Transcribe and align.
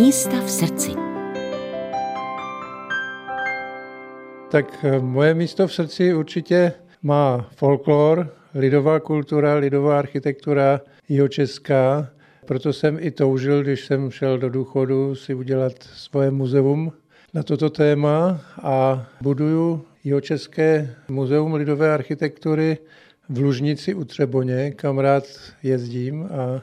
Místa 0.00 0.40
v 0.40 0.50
srdci. 0.50 0.90
Tak 4.50 4.84
eh, 4.84 5.00
moje 5.00 5.34
místo 5.34 5.66
v 5.66 5.74
srdci 5.74 6.14
určitě 6.14 6.72
má 7.02 7.48
folklor, 7.56 8.34
lidová 8.54 9.00
kultura, 9.00 9.54
lidová 9.54 9.98
architektura, 9.98 10.80
česká. 11.28 12.08
Proto 12.44 12.72
jsem 12.72 12.98
i 13.00 13.10
toužil, 13.10 13.62
když 13.62 13.84
jsem 13.84 14.10
šel 14.10 14.38
do 14.38 14.50
důchodu, 14.50 15.14
si 15.14 15.34
udělat 15.34 15.72
svoje 15.82 16.30
muzeum 16.30 16.92
na 17.34 17.42
toto 17.42 17.70
téma 17.70 18.40
a 18.62 19.06
buduju 19.20 19.84
Jihočeské 20.04 20.94
muzeum 21.08 21.54
lidové 21.54 21.94
architektury 21.94 22.78
v 23.28 23.38
Lužnici 23.38 23.94
u 23.94 24.04
Třeboně, 24.04 24.70
kam 24.70 24.98
rád 24.98 25.24
jezdím 25.62 26.22
a 26.22 26.62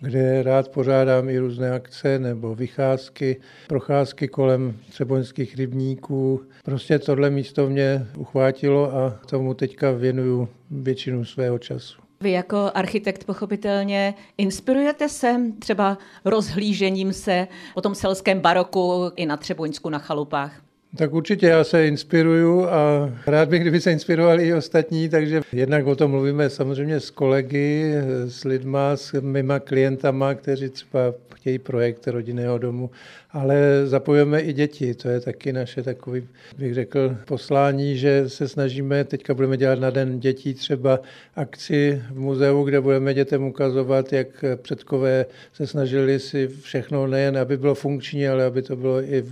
kde 0.00 0.42
rád 0.42 0.68
pořádám 0.68 1.28
i 1.28 1.38
různé 1.38 1.70
akce 1.70 2.18
nebo 2.18 2.54
vycházky, 2.54 3.40
procházky 3.68 4.28
kolem 4.28 4.76
třeboňských 4.90 5.56
rybníků. 5.56 6.40
Prostě 6.64 6.98
tohle 6.98 7.30
místo 7.30 7.68
mě 7.68 8.06
uchvátilo 8.16 8.94
a 8.96 9.10
tomu 9.10 9.54
teďka 9.54 9.90
věnuju 9.90 10.48
většinu 10.70 11.24
svého 11.24 11.58
času. 11.58 12.04
Vy 12.20 12.30
jako 12.30 12.70
architekt 12.74 13.24
pochopitelně 13.24 14.14
inspirujete 14.38 15.08
se 15.08 15.40
třeba 15.58 15.98
rozhlížením 16.24 17.12
se 17.12 17.48
po 17.74 17.80
tom 17.80 17.94
selském 17.94 18.40
baroku 18.40 19.12
i 19.16 19.26
na 19.26 19.36
Třeboňsku 19.36 19.90
na 19.90 19.98
chalupách? 19.98 20.60
Tak 20.96 21.12
určitě 21.12 21.46
já 21.46 21.64
se 21.64 21.86
inspiruju 21.86 22.64
a 22.64 23.12
rád 23.26 23.48
bych, 23.48 23.60
kdyby 23.60 23.80
se 23.80 23.92
inspirovali 23.92 24.48
i 24.48 24.54
ostatní, 24.54 25.08
takže 25.08 25.40
jednak 25.52 25.86
o 25.86 25.96
tom 25.96 26.10
mluvíme 26.10 26.50
samozřejmě 26.50 27.00
s 27.00 27.10
kolegy, 27.10 27.94
s 28.28 28.44
lidma, 28.44 28.96
s 28.96 29.20
mýma 29.20 29.58
klientama, 29.58 30.34
kteří 30.34 30.68
třeba 30.68 31.14
chtějí 31.34 31.58
projekt 31.58 32.08
rodinného 32.08 32.58
domu, 32.58 32.90
ale 33.30 33.82
zapojujeme 33.84 34.40
i 34.40 34.52
děti, 34.52 34.94
to 34.94 35.08
je 35.08 35.20
taky 35.20 35.52
naše 35.52 35.82
takový, 35.82 36.28
bych 36.58 36.74
řekl, 36.74 37.16
poslání, 37.24 37.96
že 37.96 38.28
se 38.28 38.48
snažíme, 38.48 39.04
teďka 39.04 39.34
budeme 39.34 39.56
dělat 39.56 39.78
na 39.78 39.90
den 39.90 40.20
dětí 40.20 40.54
třeba 40.54 41.00
akci 41.36 42.02
v 42.10 42.18
muzeu, 42.18 42.64
kde 42.64 42.80
budeme 42.80 43.14
dětem 43.14 43.42
ukazovat, 43.42 44.12
jak 44.12 44.44
předkové 44.56 45.26
se 45.52 45.66
snažili 45.66 46.20
si 46.20 46.48
všechno 46.62 47.06
nejen, 47.06 47.38
aby 47.38 47.56
bylo 47.56 47.74
funkční, 47.74 48.28
ale 48.28 48.44
aby 48.44 48.62
to 48.62 48.76
bylo 48.76 49.02
i 49.02 49.24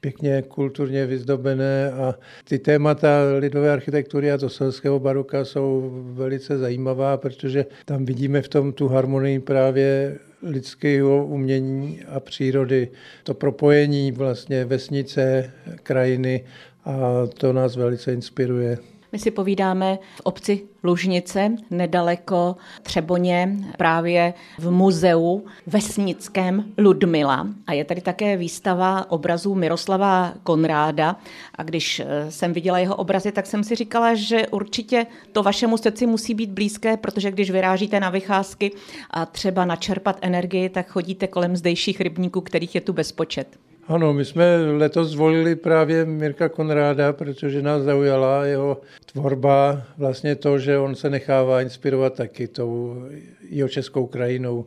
pěkně 0.00 0.42
kulturně 0.48 0.93
vyzdobené 1.02 1.92
a 1.92 2.14
ty 2.44 2.58
témata 2.58 3.08
lidové 3.38 3.72
architektury 3.72 4.32
a 4.32 4.38
to 4.38 4.48
selského 4.48 4.98
baroka 5.00 5.44
jsou 5.44 5.90
velice 6.12 6.58
zajímavá, 6.58 7.16
protože 7.16 7.66
tam 7.84 8.04
vidíme 8.04 8.42
v 8.42 8.48
tom 8.48 8.72
tu 8.72 8.88
harmonii 8.88 9.38
právě 9.38 10.18
lidského 10.42 11.26
umění 11.26 12.00
a 12.08 12.20
přírody. 12.20 12.88
To 13.22 13.34
propojení 13.34 14.12
vlastně 14.12 14.64
vesnice, 14.64 15.50
krajiny 15.82 16.44
a 16.84 17.26
to 17.38 17.52
nás 17.52 17.76
velice 17.76 18.12
inspiruje. 18.12 18.78
My 19.14 19.18
si 19.18 19.30
povídáme 19.30 19.98
v 20.16 20.20
obci 20.20 20.62
Lužnice, 20.84 21.50
nedaleko 21.70 22.56
Třeboně, 22.82 23.56
právě 23.78 24.34
v 24.58 24.70
muzeu 24.70 25.44
vesnickém 25.66 26.64
Ludmila. 26.78 27.48
A 27.66 27.72
je 27.72 27.84
tady 27.84 28.00
také 28.00 28.36
výstava 28.36 29.10
obrazů 29.10 29.54
Miroslava 29.54 30.34
Konráda. 30.42 31.16
A 31.54 31.62
když 31.62 32.00
eh, 32.00 32.30
jsem 32.30 32.52
viděla 32.52 32.78
jeho 32.78 32.96
obrazy, 32.96 33.32
tak 33.32 33.46
jsem 33.46 33.64
si 33.64 33.74
říkala, 33.74 34.14
že 34.14 34.48
určitě 34.48 35.06
to 35.32 35.42
vašemu 35.42 35.76
srdci 35.76 36.06
musí 36.06 36.34
být 36.34 36.50
blízké, 36.50 36.96
protože 36.96 37.30
když 37.30 37.50
vyrážíte 37.50 38.00
na 38.00 38.10
vycházky 38.10 38.70
a 39.10 39.26
třeba 39.26 39.64
načerpat 39.64 40.18
energii, 40.20 40.68
tak 40.68 40.90
chodíte 40.90 41.26
kolem 41.26 41.56
zdejších 41.56 42.00
rybníků, 42.00 42.40
kterých 42.40 42.74
je 42.74 42.80
tu 42.80 42.92
bezpočet. 42.92 43.58
Ano, 43.88 44.12
my 44.12 44.24
jsme 44.24 44.72
letos 44.72 45.10
zvolili 45.10 45.56
právě 45.56 46.04
Mirka 46.04 46.48
Konráda, 46.48 47.12
protože 47.12 47.62
nás 47.62 47.82
zaujala 47.82 48.44
jeho 48.44 48.80
tvorba, 49.12 49.82
vlastně 49.98 50.34
to, 50.36 50.58
že 50.58 50.78
on 50.78 50.94
se 50.94 51.10
nechává 51.10 51.62
inspirovat 51.62 52.14
taky 52.14 52.48
tou 52.48 53.02
jeho 53.50 53.68
českou 53.68 54.06
krajinou. 54.06 54.66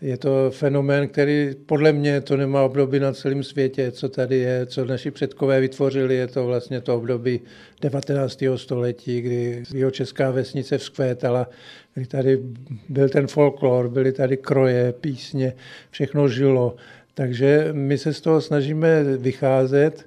Je 0.00 0.16
to 0.16 0.50
fenomén, 0.50 1.08
který 1.08 1.50
podle 1.66 1.92
mě 1.92 2.20
to 2.20 2.36
nemá 2.36 2.62
období 2.62 3.00
na 3.00 3.12
celém 3.12 3.42
světě, 3.42 3.90
co 3.92 4.08
tady 4.08 4.36
je, 4.36 4.66
co 4.66 4.84
naši 4.84 5.10
předkové 5.10 5.60
vytvořili. 5.60 6.14
Je 6.14 6.26
to 6.26 6.46
vlastně 6.46 6.80
to 6.80 6.96
období 6.96 7.40
19. 7.82 8.44
století, 8.56 9.20
kdy 9.20 9.62
jeho 9.74 9.90
česká 9.90 10.30
vesnice 10.30 10.78
vzkvétala, 10.78 11.48
kdy 11.94 12.06
tady 12.06 12.40
byl 12.88 13.08
ten 13.08 13.26
folklor, 13.26 13.88
byly 13.88 14.12
tady 14.12 14.36
kroje, 14.36 14.94
písně, 15.00 15.52
všechno 15.90 16.28
žilo. 16.28 16.76
Takže 17.14 17.68
my 17.72 17.98
se 17.98 18.14
z 18.14 18.20
toho 18.20 18.40
snažíme 18.40 19.04
vycházet 19.04 20.06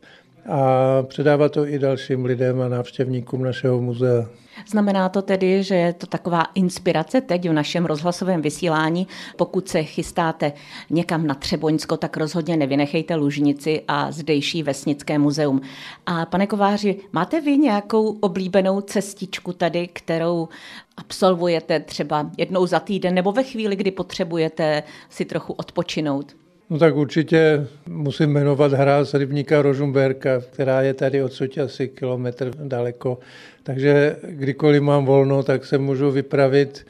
a 0.50 1.04
předávat 1.04 1.52
to 1.52 1.68
i 1.68 1.80
dalším 1.80 2.26
lidem 2.26 2.62
a 2.62 2.68
návštěvníkům 2.68 3.44
našeho 3.44 3.82
muzea. 3.82 4.26
Znamená 4.68 5.10
to 5.10 5.22
tedy, 5.22 5.64
že 5.64 5.76
je 5.76 5.94
to 5.94 6.08
taková 6.08 6.44
inspirace 6.56 7.22
teď 7.22 7.50
v 7.50 7.54
našem 7.54 7.86
rozhlasovém 7.86 8.42
vysílání. 8.42 9.08
Pokud 9.36 9.70
se 9.70 9.84
chystáte 9.84 10.54
někam 10.90 11.28
na 11.28 11.36
Třeboňsko, 11.36 11.98
tak 11.98 12.18
rozhodně 12.18 12.58
nevynechejte 12.58 13.16
Lužnici 13.16 13.82
a 13.88 14.12
zdejší 14.12 14.64
vesnické 14.64 15.20
muzeum. 15.20 15.62
A 16.06 16.26
pane 16.26 16.48
Kováři, 16.48 16.96
máte 17.12 17.42
vy 17.42 17.58
nějakou 17.58 18.18
oblíbenou 18.20 18.82
cestičku 18.82 19.54
tady, 19.54 19.88
kterou 19.88 20.50
absolvujete 20.98 21.80
třeba 21.80 22.32
jednou 22.38 22.66
za 22.66 22.80
týden 22.80 23.14
nebo 23.14 23.32
ve 23.32 23.44
chvíli, 23.44 23.76
kdy 23.76 23.92
potřebujete 23.92 24.84
si 25.10 25.26
trochu 25.26 25.54
odpočinout? 25.54 26.36
No 26.70 26.80
tak 26.80 26.96
určitě 26.96 27.68
musím 27.88 28.30
jmenovat 28.30 28.74
hráz 28.74 29.14
rybníka 29.14 29.62
Rožumberka, 29.62 30.42
která 30.52 30.82
je 30.82 30.94
tady 30.94 31.24
odsud 31.24 31.58
asi 31.58 31.88
kilometr 31.88 32.52
daleko. 32.64 33.20
Takže 33.64 34.16
kdykoliv 34.24 34.82
mám 34.82 35.06
volno, 35.06 35.44
tak 35.44 35.66
se 35.66 35.78
můžu 35.78 36.12
vypravit 36.12 36.86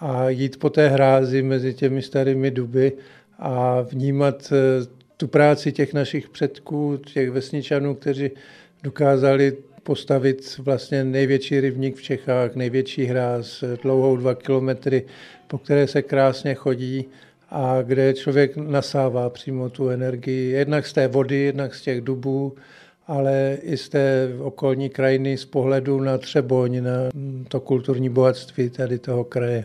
a 0.00 0.28
jít 0.28 0.58
po 0.58 0.70
té 0.70 0.88
hrázi 0.88 1.42
mezi 1.42 1.74
těmi 1.74 2.02
starými 2.02 2.50
duby 2.50 2.92
a 3.38 3.80
vnímat 3.80 4.52
eh, 4.52 4.86
tu 5.16 5.28
práci 5.28 5.72
těch 5.72 5.94
našich 5.94 6.28
předků, 6.28 7.00
těch 7.14 7.30
vesničanů, 7.30 7.94
kteří 7.94 8.30
dokázali 8.82 9.56
postavit 9.82 10.58
vlastně 10.58 11.04
největší 11.04 11.60
rybník 11.60 11.96
v 11.96 12.02
Čechách, 12.02 12.54
největší 12.54 13.04
hráz, 13.04 13.64
dlouhou 13.82 14.16
dva 14.16 14.34
kilometry, 14.34 15.02
po 15.46 15.58
které 15.58 15.86
se 15.86 16.02
krásně 16.02 16.54
chodí 16.54 17.04
a 17.50 17.82
kde 17.82 18.14
člověk 18.14 18.56
nasává 18.56 19.30
přímo 19.30 19.70
tu 19.70 19.88
energii, 19.88 20.50
jednak 20.50 20.86
z 20.86 20.92
té 20.92 21.08
vody, 21.08 21.36
jednak 21.36 21.74
z 21.74 21.82
těch 21.82 22.00
dubů, 22.00 22.54
ale 23.06 23.58
i 23.62 23.76
z 23.76 23.88
té 23.88 24.28
okolní 24.38 24.90
krajiny 24.90 25.36
z 25.36 25.44
pohledu 25.44 26.00
na 26.00 26.18
Třeboň, 26.18 26.82
na 26.82 26.92
to 27.48 27.60
kulturní 27.60 28.08
bohatství 28.08 28.70
tady 28.70 28.98
toho 28.98 29.24
kraje. 29.24 29.64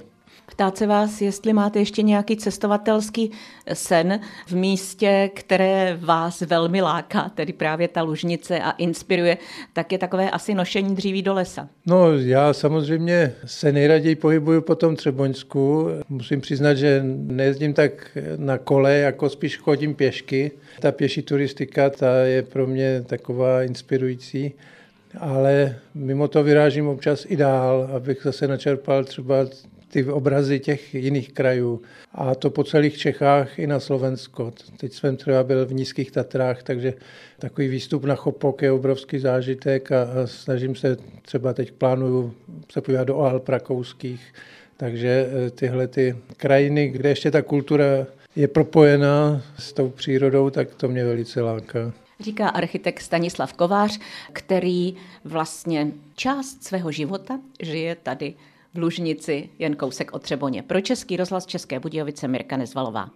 Ptát 0.52 0.78
se 0.78 0.88
vás, 0.88 1.22
jestli 1.22 1.54
máte 1.54 1.80
ještě 1.80 2.02
nějaký 2.02 2.38
cestovatelský 2.38 3.32
sen 3.74 4.20
v 4.48 4.56
místě, 4.56 5.30
které 5.34 5.98
vás 6.02 6.42
velmi 6.42 6.82
láká, 6.82 7.32
tedy 7.36 7.54
právě 7.54 7.88
ta 7.88 8.02
lužnice 8.02 8.60
a 8.60 8.72
inspiruje, 8.72 9.38
tak 9.74 9.92
je 9.92 9.98
takové 9.98 10.32
asi 10.32 10.54
nošení 10.54 10.96
dříví 10.96 11.22
do 11.22 11.34
lesa. 11.34 11.70
No 11.86 12.18
já 12.18 12.54
samozřejmě 12.54 13.34
se 13.46 13.72
nejraději 13.72 14.16
pohybuju 14.16 14.62
po 14.62 14.76
tom 14.76 14.96
Třeboňsku. 14.96 15.88
Musím 16.10 16.42
přiznat, 16.42 16.74
že 16.74 17.02
nejezdím 17.16 17.74
tak 17.74 18.18
na 18.38 18.58
kole, 18.58 18.98
jako 18.98 19.30
spíš 19.30 19.58
chodím 19.58 19.96
pěšky. 19.96 20.52
Ta 20.80 20.92
pěší 20.92 21.22
turistika, 21.22 21.90
ta 21.90 22.18
je 22.18 22.42
pro 22.44 22.68
mě 22.68 23.04
taková 23.08 23.64
inspirující 23.64 24.54
ale 25.20 25.76
mimo 25.94 26.28
to 26.28 26.44
vyrážím 26.44 26.88
občas 26.88 27.26
i 27.30 27.36
dál, 27.36 27.90
abych 27.96 28.22
zase 28.24 28.48
načerpal 28.48 29.04
třeba 29.04 29.36
ty 29.96 30.04
obrazy 30.04 30.60
těch 30.60 30.96
jiných 30.96 31.32
krajů. 31.32 31.82
A 32.14 32.36
to 32.36 32.50
po 32.50 32.64
celých 32.64 32.98
Čechách 32.98 33.60
i 33.60 33.68
na 33.68 33.80
Slovensko. 33.80 34.54
Teď 34.78 34.94
jsem 34.94 35.18
třeba 35.18 35.44
byl 35.44 35.66
v 35.66 35.74
Nízkých 35.74 36.12
Tatrách, 36.12 36.64
takže 36.64 36.94
takový 37.40 37.68
výstup 37.68 38.04
na 38.04 38.16
Chopok 38.16 38.62
je 38.62 38.72
obrovský 38.72 39.20
zážitek 39.20 39.92
a, 39.92 40.04
a 40.04 40.28
snažím 40.28 40.76
se 40.76 40.98
třeba 41.22 41.54
teď 41.54 41.72
plánuju 41.72 42.34
se 42.72 42.82
podívat 42.82 43.04
do 43.04 43.18
Alp 43.18 43.50
rakouských. 43.50 44.34
Takže 44.78 45.08
e, 45.08 45.50
tyhle 45.50 45.88
ty 45.88 46.16
krajiny, 46.38 46.88
kde 46.88 47.10
ještě 47.10 47.32
ta 47.32 47.42
kultura 47.42 47.86
je 48.36 48.48
propojená 48.48 49.42
s 49.60 49.74
tou 49.74 49.90
přírodou, 49.90 50.50
tak 50.50 50.76
to 50.76 50.88
mě 50.88 51.06
velice 51.06 51.42
láká. 51.42 51.94
Říká 52.20 52.50
architekt 52.50 53.02
Stanislav 53.02 53.54
Kovář, 53.54 54.00
který 54.34 54.96
vlastně 55.26 55.92
část 56.16 56.64
svého 56.64 56.92
života 56.92 57.40
žije 57.62 57.96
tady 57.96 58.34
v 58.76 58.78
Lužnici, 58.78 59.50
jen 59.60 59.76
kousek 59.76 60.14
od 60.14 60.22
Třeboně. 60.22 60.64
Pro 60.64 60.82
Český 60.82 61.18
rozhlas 61.18 61.46
České 61.46 61.80
Budějovice 61.80 62.28
Mirka 62.28 62.58
Nezvalová. 62.58 63.10